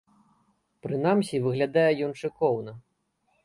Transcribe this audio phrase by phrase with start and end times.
[0.85, 2.71] Прынамсі выглядае ён шыкоўна.